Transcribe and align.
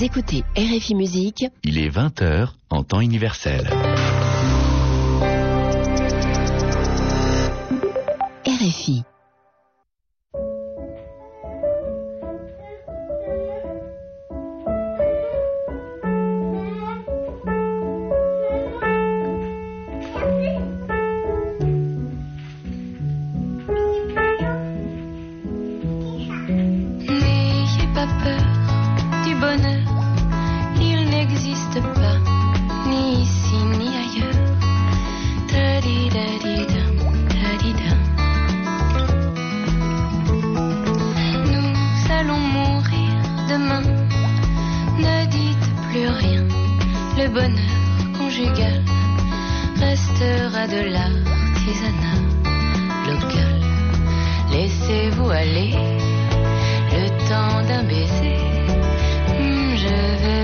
Vous 0.00 0.06
écoutez 0.06 0.44
RFI 0.56 0.94
Musique. 0.94 1.44
Il 1.62 1.76
est 1.76 1.90
20h 1.90 2.48
en 2.70 2.82
temps 2.84 3.02
universel. 3.02 3.68
RFI. 8.46 9.02
le 47.22 47.28
bonheur 47.28 48.18
conjugal 48.18 48.82
restera 49.76 50.66
de 50.66 50.80
l'artisanat 50.94 52.20
local. 53.08 53.56
Laissez-vous 54.52 55.28
aller 55.28 55.74
le 56.92 57.08
temps 57.28 57.62
d'un 57.68 57.82
baiser. 57.82 58.38
Hmm, 59.38 59.76
je 59.84 59.96
vais 60.22 60.39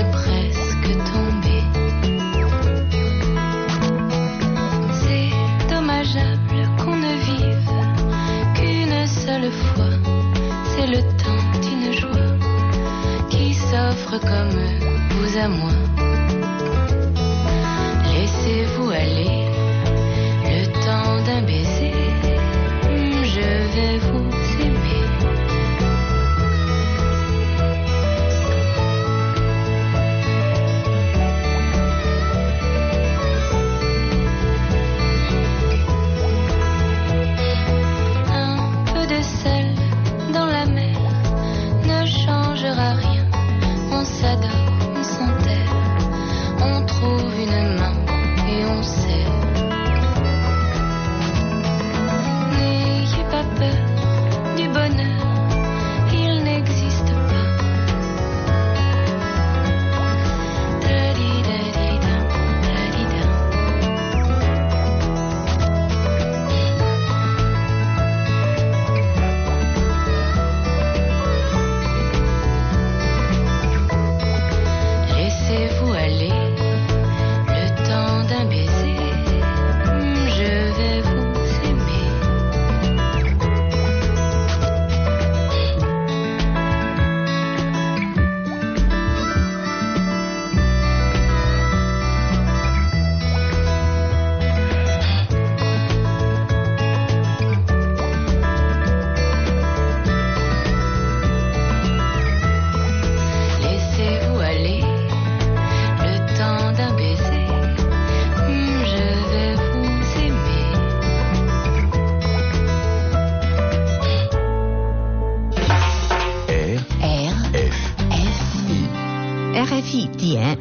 presque 0.00 0.92
tombé. 1.12 1.62
C'est 5.00 5.30
dommageable 5.68 6.60
qu'on 6.78 6.96
ne 6.96 7.14
vive 7.28 7.70
qu'une 8.54 9.06
seule 9.06 9.50
fois. 9.50 9.94
C'est 10.74 10.86
le 10.86 11.02
temps 11.22 11.60
d'une 11.60 11.92
joie 11.92 12.32
qui 13.28 13.52
s'offre 13.54 14.18
comme 14.20 14.60
vous 15.10 15.38
à 15.38 15.48
moi. 15.48 15.72
Laissez-vous 18.14 18.90
aller. 18.90 19.41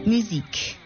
Musique. 0.05 0.80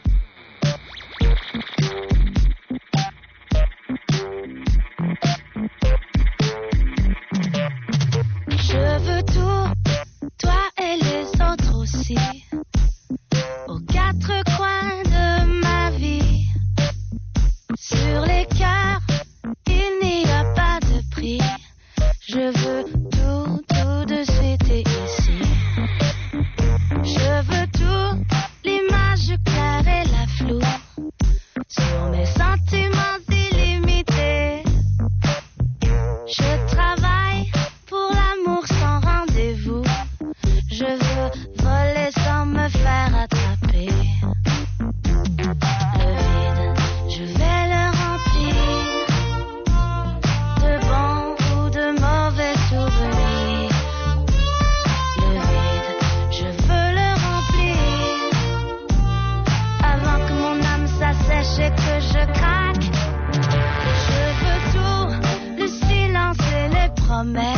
on 67.25 67.33
there. 67.33 67.54